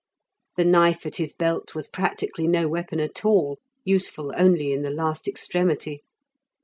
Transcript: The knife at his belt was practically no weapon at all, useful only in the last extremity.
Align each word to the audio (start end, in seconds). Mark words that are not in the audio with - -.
The 0.57 0.65
knife 0.65 1.05
at 1.05 1.17
his 1.17 1.31
belt 1.31 1.75
was 1.75 1.87
practically 1.87 2.47
no 2.47 2.67
weapon 2.67 2.99
at 2.99 3.23
all, 3.23 3.59
useful 3.85 4.33
only 4.35 4.73
in 4.73 4.81
the 4.81 4.89
last 4.89 5.27
extremity. 5.27 6.01